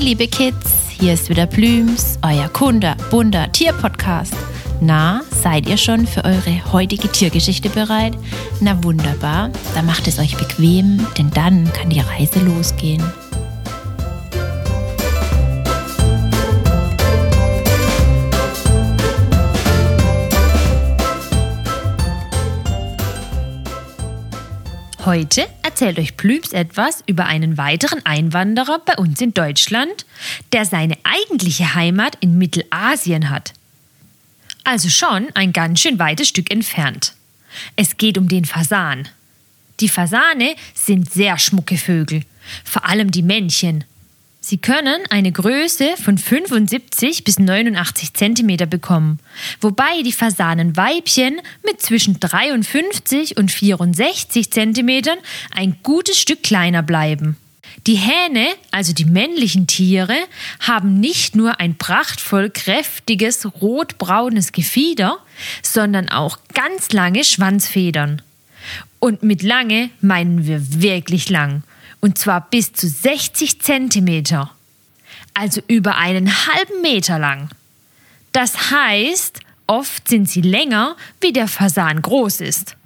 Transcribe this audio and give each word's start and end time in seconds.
Liebe 0.00 0.28
Kids, 0.28 0.88
hier 0.88 1.12
ist 1.12 1.28
wieder 1.28 1.44
Blüms, 1.46 2.18
euer 2.22 2.48
Kunde, 2.48 2.96
bunter 3.10 3.52
Tierpodcast. 3.52 4.32
Na, 4.80 5.20
seid 5.30 5.68
ihr 5.68 5.76
schon 5.76 6.06
für 6.06 6.24
eure 6.24 6.72
heutige 6.72 7.06
Tiergeschichte 7.06 7.68
bereit? 7.68 8.16
Na 8.60 8.82
wunderbar, 8.82 9.50
dann 9.74 9.84
macht 9.84 10.08
es 10.08 10.18
euch 10.18 10.38
bequem, 10.38 11.06
denn 11.18 11.30
dann 11.32 11.70
kann 11.74 11.90
die 11.90 12.00
Reise 12.00 12.40
losgehen. 12.40 13.04
Heute 25.04 25.46
erzählt 25.80 25.98
euch 25.98 26.18
Plübs 26.18 26.52
etwas 26.52 27.02
über 27.06 27.24
einen 27.24 27.56
weiteren 27.56 28.04
Einwanderer 28.04 28.82
bei 28.84 28.96
uns 28.96 29.18
in 29.22 29.32
Deutschland, 29.32 30.04
der 30.52 30.66
seine 30.66 30.98
eigentliche 31.04 31.74
Heimat 31.74 32.18
in 32.20 32.36
Mittelasien 32.36 33.30
hat. 33.30 33.54
Also 34.62 34.90
schon 34.90 35.28
ein 35.32 35.54
ganz 35.54 35.80
schön 35.80 35.98
weites 35.98 36.28
Stück 36.28 36.50
entfernt. 36.50 37.14
Es 37.76 37.96
geht 37.96 38.18
um 38.18 38.28
den 38.28 38.44
Fasan. 38.44 39.08
Die 39.80 39.88
Fasane 39.88 40.54
sind 40.74 41.10
sehr 41.10 41.38
schmucke 41.38 41.78
Vögel, 41.78 42.24
vor 42.62 42.86
allem 42.86 43.10
die 43.10 43.22
Männchen. 43.22 43.84
Sie 44.42 44.56
können 44.56 45.02
eine 45.10 45.32
Größe 45.32 45.96
von 46.02 46.16
75 46.16 47.24
bis 47.24 47.38
89 47.38 48.14
cm 48.14 48.70
bekommen, 48.70 49.18
wobei 49.60 50.02
die 50.02 50.12
Fasanenweibchen 50.12 51.42
mit 51.64 51.82
zwischen 51.82 52.18
53 52.18 53.36
und 53.36 53.50
64 53.50 54.50
cm 54.50 55.02
ein 55.50 55.76
gutes 55.82 56.18
Stück 56.18 56.42
kleiner 56.42 56.82
bleiben. 56.82 57.36
Die 57.86 57.96
Hähne, 57.96 58.46
also 58.70 58.94
die 58.94 59.04
männlichen 59.04 59.66
Tiere, 59.66 60.16
haben 60.58 61.00
nicht 61.00 61.36
nur 61.36 61.60
ein 61.60 61.76
prachtvoll 61.76 62.48
kräftiges 62.48 63.46
rotbraunes 63.60 64.52
Gefieder, 64.52 65.18
sondern 65.62 66.08
auch 66.08 66.38
ganz 66.54 66.92
lange 66.92 67.24
Schwanzfedern. 67.24 68.22
Und 68.98 69.22
mit 69.22 69.42
lange 69.42 69.90
meinen 70.00 70.46
wir 70.46 70.82
wirklich 70.82 71.28
lang 71.28 71.62
und 72.00 72.18
zwar 72.18 72.48
bis 72.50 72.72
zu 72.72 72.88
60 72.88 73.60
Zentimeter, 73.60 74.50
also 75.34 75.60
über 75.66 75.96
einen 75.96 76.28
halben 76.46 76.80
Meter 76.82 77.18
lang. 77.18 77.50
Das 78.32 78.70
heißt, 78.70 79.40
oft 79.66 80.08
sind 80.08 80.28
sie 80.28 80.42
länger, 80.42 80.96
wie 81.20 81.32
der 81.32 81.48
Fasan 81.48 82.02
groß 82.02 82.40
ist. 82.40 82.76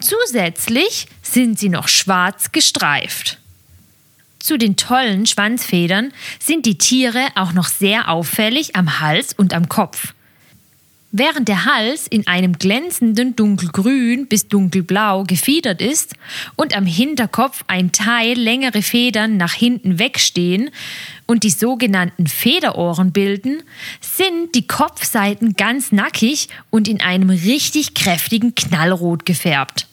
Zusätzlich 0.00 1.06
sind 1.22 1.58
sie 1.58 1.68
noch 1.68 1.88
schwarz 1.88 2.52
gestreift. 2.52 3.38
Zu 4.38 4.58
den 4.58 4.76
tollen 4.76 5.26
Schwanzfedern 5.26 6.12
sind 6.38 6.66
die 6.66 6.78
Tiere 6.78 7.28
auch 7.34 7.52
noch 7.52 7.66
sehr 7.66 8.08
auffällig 8.08 8.76
am 8.76 9.00
Hals 9.00 9.32
und 9.32 9.54
am 9.54 9.68
Kopf. 9.68 10.14
Während 11.18 11.48
der 11.48 11.64
Hals 11.64 12.06
in 12.06 12.26
einem 12.26 12.58
glänzenden 12.58 13.34
dunkelgrün 13.36 14.26
bis 14.26 14.48
dunkelblau 14.48 15.24
gefiedert 15.24 15.80
ist 15.80 16.12
und 16.56 16.76
am 16.76 16.84
Hinterkopf 16.84 17.64
ein 17.68 17.90
Teil 17.90 18.38
längere 18.38 18.82
Federn 18.82 19.38
nach 19.38 19.54
hinten 19.54 19.98
wegstehen 19.98 20.68
und 21.24 21.42
die 21.42 21.48
sogenannten 21.48 22.26
Federohren 22.26 23.12
bilden, 23.12 23.62
sind 24.02 24.54
die 24.54 24.66
Kopfseiten 24.66 25.54
ganz 25.54 25.90
nackig 25.90 26.50
und 26.68 26.86
in 26.86 27.00
einem 27.00 27.30
richtig 27.30 27.94
kräftigen 27.94 28.54
Knallrot 28.54 29.24
gefärbt. 29.24 29.86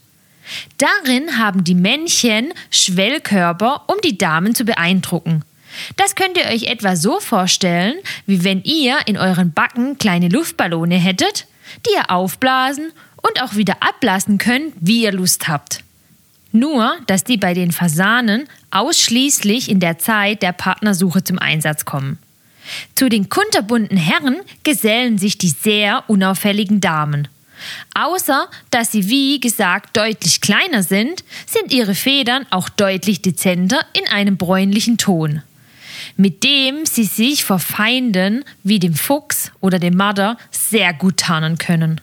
Darin 0.78 1.38
haben 1.38 1.64
die 1.64 1.76
Männchen 1.76 2.54
Schwellkörper, 2.70 3.86
um 3.88 3.95
die 4.04 4.17
Damen 4.17 4.56
zu 4.56 4.66
beeindrucken. 4.66 5.45
Das 5.95 6.16
könnt 6.16 6.38
ihr 6.38 6.45
euch 6.45 6.64
etwa 6.64 6.95
so 6.95 7.20
vorstellen, 7.20 7.95
wie 8.26 8.44
wenn 8.44 8.64
ihr 8.64 8.98
in 9.06 9.17
euren 9.17 9.54
Backen 9.54 9.98
kleine 9.98 10.30
Luftballone 10.30 10.95
hättet, 10.95 11.48
die 11.86 11.94
ihr 11.95 12.11
aufblasen 12.11 12.92
und 13.17 13.42
auch 13.42 13.56
wieder 13.56 13.78
ablassen 13.82 14.38
könnt, 14.38 14.73
wie 14.80 15.04
ihr 15.04 15.12
Lust 15.12 15.48
habt. 15.48 15.83
Nur, 16.52 16.95
dass 17.08 17.23
die 17.23 17.38
bei 17.38 17.54
den 17.54 17.72
Fasanen 17.72 18.48
ausschließlich 18.70 19.70
in 19.70 19.80
der 19.80 19.98
Zeit 19.98 20.44
der 20.44 20.52
Partnersuche 20.52 21.23
zum 21.23 21.39
Einsatz 21.39 21.86
kommen. 21.86 22.20
Zu 22.95 23.10
den 23.10 23.28
kunterbunten 23.28 23.98
Herren 23.98 24.38
gesellen 24.64 25.17
sich 25.17 25.38
die 25.38 25.50
sehr 25.50 26.04
unauffälligen 26.08 26.80
Damen. 26.80 27.28
Außer 27.95 28.50
dass 28.72 28.92
sie, 28.92 29.10
wie 29.10 29.39
gesagt, 29.39 29.98
deutlich 29.98 30.42
kleiner 30.42 30.83
sind, 30.83 31.23
sind 31.48 31.73
ihre 31.73 31.95
Federn 31.95 32.45
auch 32.52 32.70
deutlich 32.70 33.22
dezenter 33.22 33.86
in 33.94 34.08
einem 34.08 34.38
bräunlichen 34.38 34.98
Ton 34.98 35.42
mit 36.17 36.43
dem 36.43 36.86
sie 36.86 37.05
sich 37.05 37.43
vor 37.43 37.59
Feinden 37.59 38.43
wie 38.64 38.80
dem 38.80 38.93
Fuchs 38.93 39.52
oder 39.59 39.80
dem 39.80 39.95
Marder 39.95 40.37
sehr 40.52 40.93
gut 40.93 41.17
tarnen 41.17 41.58
können. 41.58 42.02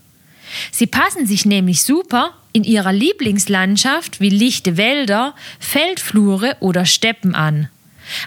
Sie 0.73 0.87
passen 0.87 1.27
sich 1.27 1.47
nämlich 1.47 1.83
super 1.83 2.35
in 2.53 2.65
ihrer 2.65 2.93
Lieblingslandschaft 2.93 4.21
wie 4.21 4.31
lichte 4.31 4.77
Wälder, 4.77 5.35
Feldflure 5.59 6.57
oder 6.61 6.87
Steppen 6.87 7.35
an. 7.35 7.69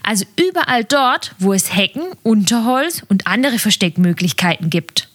Also 0.02 0.26
überall 0.38 0.86
dort, 0.86 1.36
wo 1.40 1.54
es 1.54 1.76
Hecken, 1.76 2.04
Unterholz 2.24 3.04
und 3.10 3.28
andere 3.28 3.60
Versteckmöglichkeiten 3.60 4.70
gibt. 4.70 5.10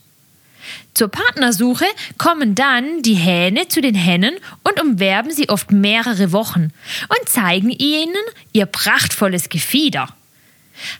Zur 0.92 1.08
Partnersuche 1.08 1.86
kommen 2.18 2.54
dann 2.54 3.02
die 3.02 3.14
Hähne 3.14 3.68
zu 3.68 3.80
den 3.80 3.94
Hennen 3.94 4.34
und 4.64 4.80
umwerben 4.82 5.30
sie 5.30 5.48
oft 5.48 5.70
mehrere 5.70 6.32
Wochen 6.32 6.72
und 7.08 7.28
zeigen 7.28 7.70
ihnen 7.70 8.16
ihr 8.52 8.66
prachtvolles 8.66 9.48
Gefieder. 9.48 10.08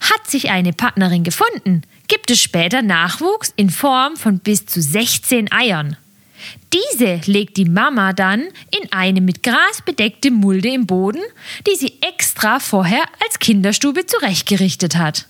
Hat 0.01 0.31
sich 0.31 0.51
eine 0.51 0.73
Partnerin 0.73 1.25
gefunden, 1.25 1.83
gibt 2.09 2.31
es 2.31 2.41
später 2.41 2.83
Nachwuchs 2.83 3.53
in 3.57 3.71
Form 3.71 4.17
von 4.17 4.39
bis 4.39 4.67
zu 4.67 4.81
16 4.81 5.53
Eiern. 5.53 5.97
Diese 6.73 7.21
legt 7.31 7.57
die 7.57 7.65
Mama 7.65 8.13
dann 8.13 8.43
in 8.71 8.93
eine 8.93 9.21
mit 9.21 9.43
Gras 9.43 9.83
bedeckte 9.85 10.31
Mulde 10.31 10.69
im 10.69 10.87
Boden, 10.87 11.23
die 11.67 11.77
sie 11.77 11.95
extra 12.01 12.61
vorher 12.61 13.03
als 13.25 13.39
Kinderstube 13.39 14.07
zurechtgerichtet 14.07 14.97
hat. 14.97 15.27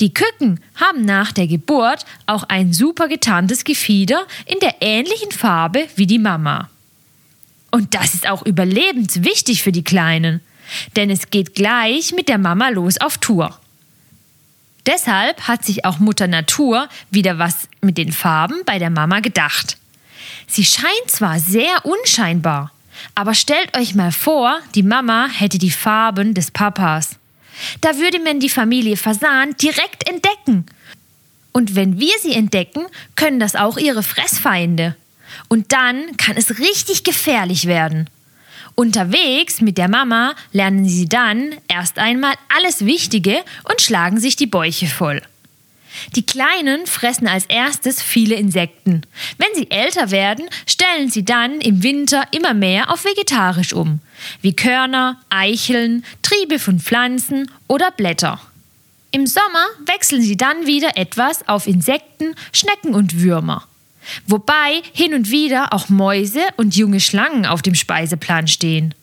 Die 0.00 0.12
Küken 0.12 0.60
haben 0.74 1.04
nach 1.04 1.32
der 1.32 1.46
Geburt 1.46 2.04
auch 2.26 2.44
ein 2.44 2.72
super 2.72 3.08
getarntes 3.08 3.64
Gefieder 3.64 4.26
in 4.44 4.58
der 4.60 4.76
ähnlichen 4.80 5.32
Farbe 5.32 5.86
wie 5.96 6.06
die 6.06 6.18
Mama. 6.18 6.68
Und 7.70 7.94
das 7.94 8.14
ist 8.14 8.28
auch 8.28 8.44
überlebenswichtig 8.44 9.62
für 9.62 9.72
die 9.72 9.82
Kleinen 9.82 10.40
denn 10.96 11.10
es 11.10 11.30
geht 11.30 11.54
gleich 11.54 12.12
mit 12.12 12.28
der 12.28 12.38
Mama 12.38 12.68
los 12.68 12.98
auf 13.00 13.18
Tour. 13.18 13.58
Deshalb 14.86 15.48
hat 15.48 15.64
sich 15.64 15.84
auch 15.84 15.98
Mutter 15.98 16.26
Natur 16.26 16.88
wieder 17.10 17.38
was 17.38 17.68
mit 17.80 17.96
den 17.96 18.12
Farben 18.12 18.56
bei 18.66 18.78
der 18.78 18.90
Mama 18.90 19.20
gedacht. 19.20 19.78
Sie 20.46 20.64
scheint 20.64 21.08
zwar 21.08 21.40
sehr 21.40 21.84
unscheinbar, 21.84 22.70
aber 23.14 23.34
stellt 23.34 23.76
euch 23.76 23.94
mal 23.94 24.12
vor, 24.12 24.60
die 24.74 24.82
Mama 24.82 25.26
hätte 25.28 25.58
die 25.58 25.70
Farben 25.70 26.34
des 26.34 26.50
Papas. 26.50 27.16
Da 27.80 27.96
würde 27.98 28.18
man 28.20 28.40
die 28.40 28.50
Familie 28.50 28.96
Fasan 28.96 29.56
direkt 29.56 30.08
entdecken. 30.08 30.66
Und 31.52 31.76
wenn 31.76 32.00
wir 32.00 32.12
sie 32.20 32.34
entdecken, 32.34 32.84
können 33.16 33.38
das 33.38 33.54
auch 33.54 33.78
ihre 33.78 34.02
Fressfeinde. 34.02 34.96
Und 35.48 35.72
dann 35.72 36.16
kann 36.16 36.36
es 36.36 36.58
richtig 36.58 37.04
gefährlich 37.04 37.66
werden. 37.66 38.10
Unterwegs 38.74 39.60
mit 39.60 39.78
der 39.78 39.88
Mama 39.88 40.34
lernen 40.52 40.88
sie 40.88 41.08
dann 41.08 41.54
erst 41.68 41.98
einmal 41.98 42.34
alles 42.56 42.84
Wichtige 42.84 43.36
und 43.64 43.80
schlagen 43.80 44.18
sich 44.18 44.36
die 44.36 44.46
Bäuche 44.46 44.86
voll. 44.86 45.22
Die 46.16 46.26
Kleinen 46.26 46.86
fressen 46.86 47.28
als 47.28 47.46
erstes 47.46 48.02
viele 48.02 48.34
Insekten. 48.34 49.02
Wenn 49.38 49.54
sie 49.54 49.70
älter 49.70 50.10
werden, 50.10 50.48
stellen 50.66 51.08
sie 51.08 51.24
dann 51.24 51.60
im 51.60 51.84
Winter 51.84 52.24
immer 52.32 52.52
mehr 52.52 52.90
auf 52.90 53.04
vegetarisch 53.04 53.72
um, 53.72 54.00
wie 54.40 54.56
Körner, 54.56 55.20
Eicheln, 55.30 56.04
Triebe 56.22 56.58
von 56.58 56.80
Pflanzen 56.80 57.48
oder 57.68 57.92
Blätter. 57.92 58.40
Im 59.12 59.28
Sommer 59.28 59.66
wechseln 59.86 60.22
sie 60.22 60.36
dann 60.36 60.66
wieder 60.66 60.96
etwas 60.96 61.46
auf 61.48 61.68
Insekten, 61.68 62.34
Schnecken 62.52 62.94
und 62.94 63.20
Würmer. 63.20 63.68
Wobei 64.26 64.82
hin 64.92 65.14
und 65.14 65.30
wieder 65.30 65.72
auch 65.72 65.88
Mäuse 65.88 66.42
und 66.56 66.76
junge 66.76 67.00
Schlangen 67.00 67.46
auf 67.46 67.62
dem 67.62 67.74
Speiseplan 67.74 68.48
stehen. 68.48 68.94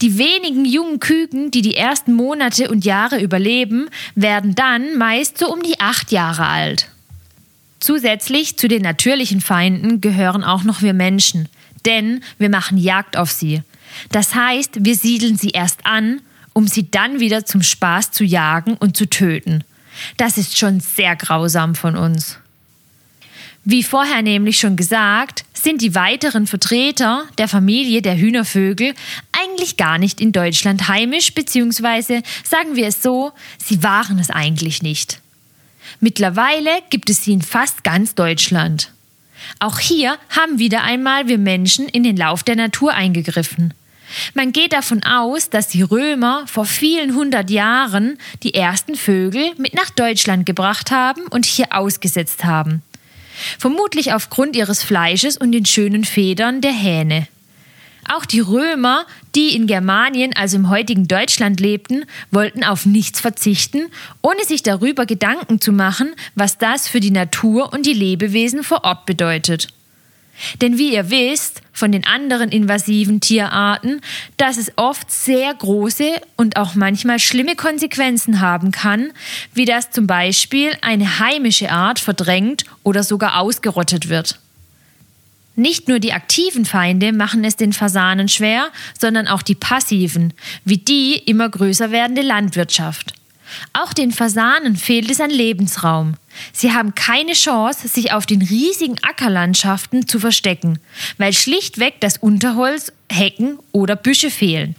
Die 0.00 0.18
wenigen 0.18 0.64
jungen 0.64 1.00
Küken, 1.00 1.50
die 1.50 1.62
die 1.62 1.76
ersten 1.76 2.14
Monate 2.14 2.70
und 2.70 2.84
Jahre 2.84 3.20
überleben, 3.20 3.88
werden 4.14 4.54
dann 4.54 4.96
meist 4.96 5.38
so 5.38 5.52
um 5.52 5.62
die 5.62 5.80
acht 5.80 6.10
Jahre 6.10 6.46
alt. 6.46 6.88
Zusätzlich 7.80 8.56
zu 8.56 8.66
den 8.66 8.82
natürlichen 8.82 9.40
Feinden 9.42 10.00
gehören 10.00 10.42
auch 10.42 10.64
noch 10.64 10.80
wir 10.80 10.94
Menschen, 10.94 11.48
denn 11.84 12.22
wir 12.38 12.48
machen 12.48 12.78
Jagd 12.78 13.16
auf 13.16 13.30
sie. 13.30 13.62
Das 14.10 14.34
heißt, 14.34 14.84
wir 14.84 14.96
siedeln 14.96 15.36
sie 15.36 15.50
erst 15.50 15.84
an, 15.84 16.22
um 16.54 16.66
sie 16.66 16.90
dann 16.90 17.20
wieder 17.20 17.44
zum 17.44 17.62
Spaß 17.62 18.12
zu 18.12 18.24
jagen 18.24 18.74
und 18.74 18.96
zu 18.96 19.06
töten. 19.06 19.64
Das 20.16 20.38
ist 20.38 20.58
schon 20.58 20.80
sehr 20.80 21.14
grausam 21.14 21.74
von 21.74 21.96
uns. 21.96 22.38
Wie 23.64 23.82
vorher 23.82 24.20
nämlich 24.20 24.58
schon 24.58 24.76
gesagt, 24.76 25.44
sind 25.54 25.80
die 25.80 25.94
weiteren 25.94 26.46
Vertreter 26.46 27.24
der 27.38 27.48
Familie 27.48 28.02
der 28.02 28.18
Hühnervögel 28.18 28.94
eigentlich 29.32 29.78
gar 29.78 29.96
nicht 29.96 30.20
in 30.20 30.32
Deutschland 30.32 30.88
heimisch, 30.88 31.32
beziehungsweise 31.32 32.22
sagen 32.44 32.76
wir 32.76 32.86
es 32.88 33.02
so, 33.02 33.32
sie 33.56 33.82
waren 33.82 34.18
es 34.18 34.28
eigentlich 34.28 34.82
nicht. 34.82 35.20
Mittlerweile 36.00 36.70
gibt 36.90 37.08
es 37.08 37.24
sie 37.24 37.32
in 37.32 37.40
fast 37.40 37.84
ganz 37.84 38.14
Deutschland. 38.14 38.90
Auch 39.60 39.78
hier 39.78 40.18
haben 40.28 40.58
wieder 40.58 40.82
einmal 40.82 41.28
wir 41.28 41.38
Menschen 41.38 41.88
in 41.88 42.02
den 42.02 42.18
Lauf 42.18 42.42
der 42.42 42.56
Natur 42.56 42.92
eingegriffen. 42.92 43.72
Man 44.34 44.52
geht 44.52 44.74
davon 44.74 45.02
aus, 45.02 45.48
dass 45.48 45.68
die 45.68 45.82
Römer 45.82 46.44
vor 46.46 46.66
vielen 46.66 47.14
hundert 47.14 47.50
Jahren 47.50 48.18
die 48.42 48.54
ersten 48.54 48.94
Vögel 48.94 49.52
mit 49.56 49.72
nach 49.72 49.90
Deutschland 49.90 50.44
gebracht 50.44 50.90
haben 50.90 51.22
und 51.30 51.46
hier 51.46 51.74
ausgesetzt 51.74 52.44
haben. 52.44 52.82
Vermutlich 53.58 54.12
aufgrund 54.12 54.56
ihres 54.56 54.82
Fleisches 54.82 55.36
und 55.36 55.52
den 55.52 55.66
schönen 55.66 56.04
Federn 56.04 56.60
der 56.60 56.72
Hähne. 56.72 57.28
Auch 58.12 58.26
die 58.26 58.40
Römer, 58.40 59.06
die 59.34 59.56
in 59.56 59.66
Germanien, 59.66 60.34
also 60.36 60.56
im 60.56 60.68
heutigen 60.68 61.08
Deutschland 61.08 61.60
lebten, 61.60 62.04
wollten 62.30 62.62
auf 62.62 62.84
nichts 62.84 63.20
verzichten, 63.20 63.86
ohne 64.20 64.44
sich 64.44 64.62
darüber 64.62 65.06
Gedanken 65.06 65.60
zu 65.60 65.72
machen, 65.72 66.14
was 66.34 66.58
das 66.58 66.86
für 66.86 67.00
die 67.00 67.10
Natur 67.10 67.72
und 67.72 67.86
die 67.86 67.94
Lebewesen 67.94 68.62
vor 68.62 68.84
Ort 68.84 69.06
bedeutet. 69.06 69.68
Denn 70.60 70.78
wie 70.78 70.94
ihr 70.94 71.10
wisst 71.10 71.62
von 71.72 71.92
den 71.92 72.06
anderen 72.06 72.50
invasiven 72.50 73.20
Tierarten, 73.20 74.00
dass 74.36 74.56
es 74.56 74.72
oft 74.76 75.10
sehr 75.10 75.52
große 75.54 76.20
und 76.36 76.56
auch 76.56 76.74
manchmal 76.74 77.18
schlimme 77.18 77.56
Konsequenzen 77.56 78.40
haben 78.40 78.70
kann, 78.70 79.12
wie 79.52 79.64
dass 79.64 79.90
zum 79.90 80.06
Beispiel 80.06 80.72
eine 80.82 81.18
heimische 81.18 81.70
Art 81.70 81.98
verdrängt 81.98 82.64
oder 82.82 83.02
sogar 83.02 83.40
ausgerottet 83.40 84.08
wird. 84.08 84.38
Nicht 85.56 85.86
nur 85.88 86.00
die 86.00 86.12
aktiven 86.12 86.64
Feinde 86.64 87.12
machen 87.12 87.44
es 87.44 87.54
den 87.54 87.72
Fasanen 87.72 88.28
schwer, 88.28 88.70
sondern 88.98 89.28
auch 89.28 89.42
die 89.42 89.54
passiven, 89.54 90.34
wie 90.64 90.78
die 90.78 91.16
immer 91.16 91.48
größer 91.48 91.92
werdende 91.92 92.22
Landwirtschaft. 92.22 93.14
Auch 93.72 93.92
den 93.92 94.10
Fasanen 94.10 94.76
fehlt 94.76 95.10
es 95.10 95.20
an 95.20 95.30
Lebensraum. 95.30 96.14
Sie 96.52 96.72
haben 96.72 96.94
keine 96.94 97.32
Chance, 97.32 97.88
sich 97.88 98.12
auf 98.12 98.26
den 98.26 98.42
riesigen 98.42 98.96
Ackerlandschaften 99.02 100.08
zu 100.08 100.18
verstecken, 100.18 100.78
weil 101.18 101.32
schlichtweg 101.32 102.00
das 102.00 102.16
Unterholz, 102.16 102.92
Hecken 103.10 103.58
oder 103.72 103.96
Büsche 103.96 104.30
fehlen. 104.30 104.76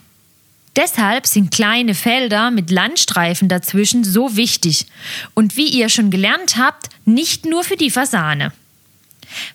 Deshalb 0.75 1.25
sind 1.25 1.52
kleine 1.52 1.96
Felder 1.96 2.52
mit 2.52 2.69
Landstreifen 2.69 3.48
dazwischen 3.48 4.04
so 4.04 4.36
wichtig 4.36 4.86
und 5.34 5.56
wie 5.56 5.69
ihr 5.69 5.88
schon 5.88 6.10
gelernt 6.10 6.57
habt, 6.57 6.90
nicht 7.06 7.46
nur 7.46 7.63
für 7.63 7.78
die 7.78 7.92
Fasane. 7.92 8.52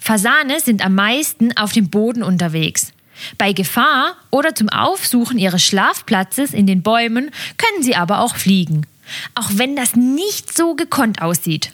Fasane 0.00 0.60
sind 0.60 0.84
am 0.84 0.94
meisten 0.94 1.56
auf 1.56 1.72
dem 1.72 1.90
Boden 1.90 2.22
unterwegs. 2.22 2.92
Bei 3.36 3.52
Gefahr 3.52 4.16
oder 4.30 4.54
zum 4.54 4.70
Aufsuchen 4.70 5.38
ihres 5.38 5.62
Schlafplatzes 5.62 6.54
in 6.54 6.66
den 6.66 6.82
Bäumen 6.82 7.30
können 7.58 7.82
sie 7.82 7.96
aber 7.96 8.20
auch 8.20 8.36
fliegen, 8.36 8.86
auch 9.34 9.50
wenn 9.52 9.76
das 9.76 9.96
nicht 9.96 10.56
so 10.56 10.74
gekonnt 10.74 11.20
aussieht. 11.20 11.72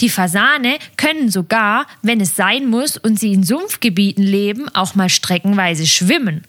Die 0.00 0.08
Fasane 0.08 0.78
können 0.96 1.30
sogar, 1.30 1.86
wenn 2.02 2.20
es 2.20 2.36
sein 2.36 2.66
muss 2.66 2.96
und 2.96 3.18
sie 3.18 3.32
in 3.32 3.42
Sumpfgebieten 3.42 4.22
leben, 4.22 4.68
auch 4.74 4.94
mal 4.94 5.08
streckenweise 5.08 5.86
schwimmen. 5.86 6.44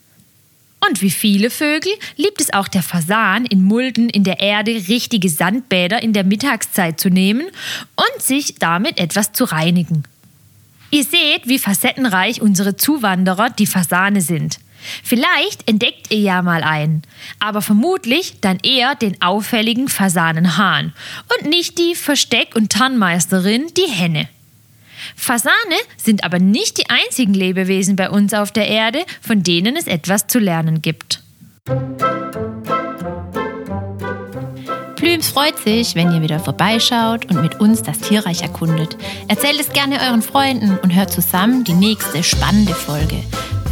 Und 0.87 1.01
wie 1.01 1.11
viele 1.11 1.49
Vögel 1.49 1.91
liebt 2.15 2.39
es 2.39 2.53
auch 2.53 2.67
der 2.67 2.83
Fasan, 2.83 3.45
in 3.45 3.63
Mulden 3.63 4.09
in 4.09 4.23
der 4.23 4.39
Erde 4.39 4.71
richtige 4.87 5.29
Sandbäder 5.29 6.01
in 6.01 6.13
der 6.13 6.23
Mittagszeit 6.23 6.99
zu 6.99 7.09
nehmen 7.09 7.47
und 7.95 8.21
sich 8.21 8.55
damit 8.55 8.99
etwas 8.99 9.33
zu 9.33 9.45
reinigen. 9.45 10.03
Ihr 10.91 11.03
seht, 11.03 11.47
wie 11.47 11.59
facettenreich 11.59 12.41
unsere 12.41 12.77
Zuwanderer, 12.77 13.49
die 13.49 13.65
Fasane, 13.65 14.21
sind. 14.21 14.59
Vielleicht 15.03 15.67
entdeckt 15.67 16.11
ihr 16.11 16.19
ja 16.19 16.41
mal 16.41 16.63
einen, 16.63 17.03
aber 17.39 17.61
vermutlich 17.61 18.39
dann 18.41 18.59
eher 18.63 18.95
den 18.95 19.21
auffälligen 19.21 19.87
Fasanenhahn 19.87 20.93
und 21.37 21.49
nicht 21.49 21.77
die 21.77 21.95
Versteck- 21.95 22.55
und 22.55 22.71
Tarnmeisterin, 22.71 23.67
die 23.75 23.91
Henne. 23.91 24.27
Fasane 25.15 25.53
sind 25.97 26.23
aber 26.23 26.39
nicht 26.39 26.77
die 26.77 26.89
einzigen 26.89 27.33
Lebewesen 27.33 27.95
bei 27.95 28.09
uns 28.09 28.33
auf 28.33 28.51
der 28.51 28.67
Erde, 28.67 29.05
von 29.21 29.43
denen 29.43 29.75
es 29.75 29.87
etwas 29.87 30.27
zu 30.27 30.39
lernen 30.39 30.81
gibt. 30.81 31.21
Plüms 34.95 35.29
freut 35.29 35.57
sich, 35.59 35.95
wenn 35.95 36.11
ihr 36.11 36.21
wieder 36.21 36.39
vorbeischaut 36.39 37.25
und 37.25 37.41
mit 37.41 37.59
uns 37.59 37.83
das 37.83 37.99
Tierreich 37.99 38.41
erkundet. 38.41 38.97
Erzählt 39.27 39.59
es 39.59 39.71
gerne 39.71 39.99
euren 40.01 40.21
Freunden 40.21 40.77
und 40.81 40.95
hört 40.95 41.11
zusammen 41.11 41.63
die 41.63 41.73
nächste 41.73 42.23
spannende 42.23 42.73
Folge. 42.73 43.23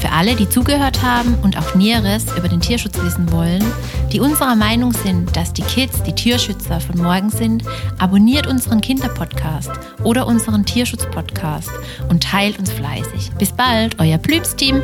Für 0.06 0.12
alle, 0.12 0.36
die 0.36 0.48
zugehört 0.48 1.02
haben 1.02 1.34
und 1.42 1.58
auch 1.58 1.74
Näheres 1.74 2.26
über 2.38 2.48
den 2.48 2.62
Tierschutz 2.62 2.96
wissen 3.02 3.32
wollen, 3.32 3.64
die 4.12 4.20
unserer 4.20 4.56
Meinung 4.56 4.94
sind, 4.94 5.36
dass 5.36 5.52
die 5.52 5.64
Kids 5.64 6.04
die 6.04 6.14
Tierschützer 6.14 6.80
von 6.80 7.02
morgen 7.02 7.32
sind, 7.32 7.64
abonniert 7.98 8.46
unseren 8.46 8.82
Kinderpodcast 8.82 9.72
oder 10.04 10.28
unseren 10.28 10.64
Tierschutz-Podcast 10.64 11.72
und 12.08 12.22
teilt 12.22 12.60
uns 12.60 12.72
fleißig. 12.72 13.32
Bis 13.40 13.52
bald, 13.52 14.00
euer 14.00 14.20
Plübs-Team! 14.20 14.84